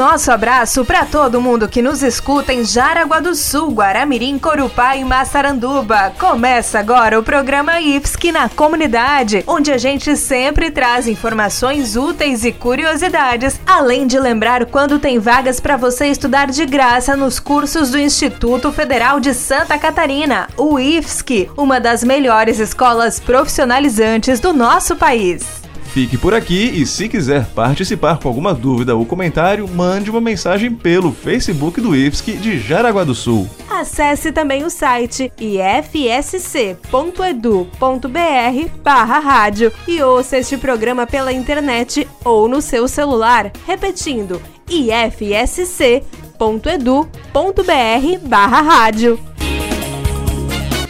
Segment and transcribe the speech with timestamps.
[0.00, 5.04] Nosso abraço para todo mundo que nos escuta em Jaraguá do Sul, Guaramirim, Corupá e
[5.04, 6.14] Massaranduba.
[6.18, 12.50] Começa agora o programa IFSC na comunidade, onde a gente sempre traz informações úteis e
[12.50, 17.98] curiosidades, além de lembrar quando tem vagas para você estudar de graça nos cursos do
[17.98, 25.59] Instituto Federal de Santa Catarina, o IFSC, uma das melhores escolas profissionalizantes do nosso país.
[25.92, 30.72] Fique por aqui e se quiser participar com alguma dúvida ou comentário, mande uma mensagem
[30.72, 33.50] pelo Facebook do IFSC de Jaraguá do Sul.
[33.68, 36.78] Acesse também o site ifsc.edu.br
[38.84, 46.04] barra rádio e ouça este programa pela internet ou no seu celular, repetindo ifsc.edu.br
[48.28, 49.18] barra rádio.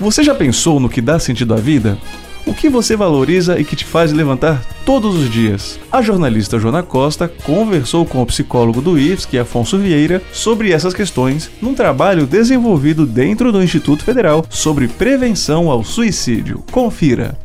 [0.00, 1.98] Você já pensou no que dá sentido à vida?
[2.46, 5.80] O que você valoriza e que te faz levantar todos os dias?
[5.90, 11.50] A jornalista Joana Costa conversou com o psicólogo do IFSC, Afonso Vieira, sobre essas questões
[11.60, 16.62] num trabalho desenvolvido dentro do Instituto Federal sobre prevenção ao suicídio.
[16.70, 17.36] Confira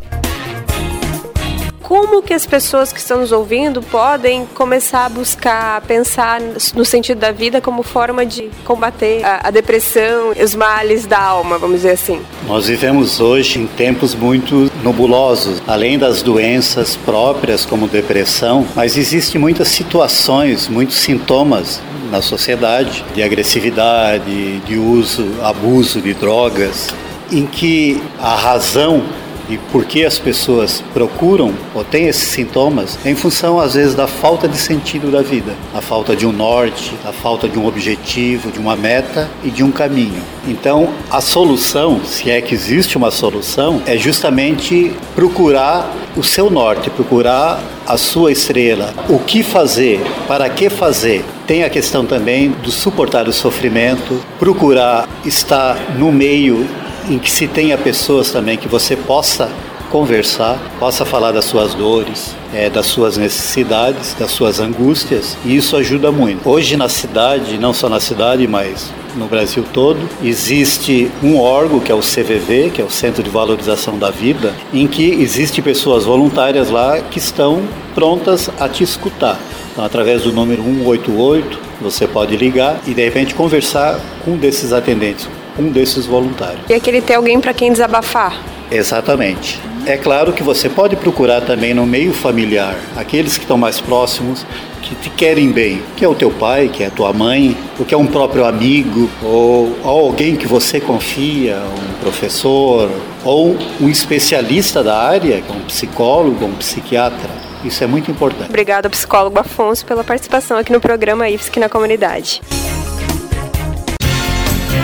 [1.92, 6.40] como que as pessoas que estão nos ouvindo podem começar a buscar, pensar
[6.74, 11.58] no sentido da vida como forma de combater a, a depressão, os males da alma,
[11.58, 12.22] vamos dizer assim.
[12.48, 19.42] Nós vivemos hoje em tempos muito nebulosos, além das doenças próprias como depressão, mas existem
[19.42, 26.88] muitas situações, muitos sintomas na sociedade de agressividade, de uso, abuso de drogas,
[27.30, 29.04] em que a razão
[29.52, 33.94] e por que as pessoas procuram ou têm esses sintomas é em função, às vezes,
[33.94, 37.68] da falta de sentido da vida, a falta de um norte, a falta de um
[37.68, 40.22] objetivo, de uma meta e de um caminho.
[40.48, 46.90] Então, a solução, se é que existe uma solução, é justamente procurar o seu norte,
[46.90, 48.94] procurar a sua estrela.
[49.10, 50.00] O que fazer?
[50.28, 51.26] Para que fazer?
[51.46, 56.66] Tem a questão também do suportar o sofrimento, procurar estar no meio
[57.10, 59.50] em que se tenha pessoas também que você possa
[59.92, 65.76] conversar, possa falar das suas dores, é, das suas necessidades, das suas angústias, e isso
[65.76, 66.50] ajuda muito.
[66.50, 71.92] Hoje na cidade, não só na cidade, mas no Brasil todo, existe um órgão que
[71.92, 76.06] é o CVV, que é o Centro de Valorização da Vida, em que existe pessoas
[76.06, 77.62] voluntárias lá que estão
[77.94, 79.38] prontas a te escutar.
[79.72, 84.72] Então, através do número 188, você pode ligar e de repente conversar com um desses
[84.72, 86.62] atendentes, um desses voluntários.
[86.70, 88.40] E aquele ter alguém para quem desabafar.
[88.72, 89.60] Exatamente.
[89.86, 94.46] É claro que você pode procurar também no meio familiar, aqueles que estão mais próximos,
[94.82, 97.86] que te querem bem, que é o teu pai, que é a tua mãe, ou
[97.86, 102.92] que é um próprio amigo, ou, ou alguém que você confia, um professor,
[103.26, 107.30] ou um especialista da área, que é um psicólogo, um psiquiatra.
[107.64, 108.50] Isso é muito importante.
[108.50, 112.42] Obrigada, psicólogo Afonso, pela participação aqui no programa IFSC na comunidade.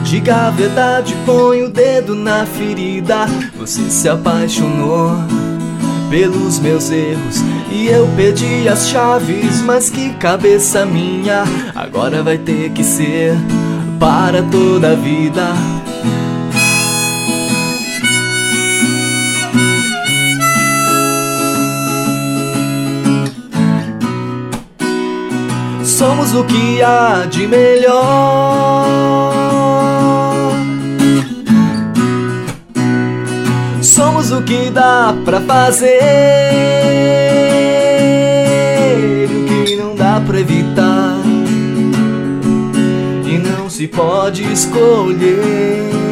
[0.04, 3.28] Diga a verdade, põe o dedo na ferida.
[3.58, 5.45] Você se apaixonou
[6.10, 7.42] pelos meus erros
[7.72, 11.44] e eu perdi as chaves, mas que cabeça minha,
[11.76, 13.36] agora vai ter que ser
[14.00, 15.54] para toda a vida.
[25.84, 29.55] Somos o que há de melhor.
[34.32, 35.90] O que dá pra fazer,
[39.30, 41.20] o que não dá pra evitar,
[43.26, 46.05] e não se pode escolher.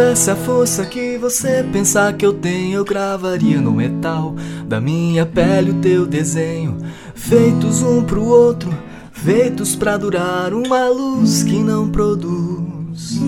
[0.00, 4.34] Tivesse a força que você pensar que eu tenho, eu gravaria no metal
[4.66, 6.78] da minha pele o teu desenho,
[7.14, 8.72] feitos um pro outro,
[9.12, 13.20] feitos pra durar uma luz que não produz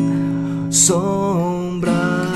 [0.71, 2.32] sombra.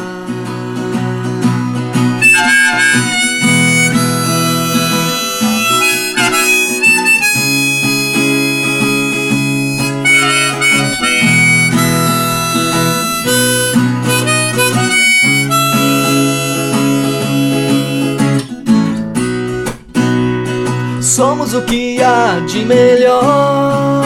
[21.17, 24.05] Somos o que há de melhor.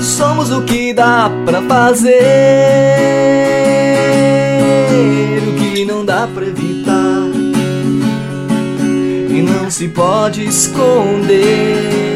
[0.00, 2.10] Somos o que dá pra fazer,
[5.46, 7.30] o que não dá pra evitar,
[9.30, 12.15] e não se pode esconder.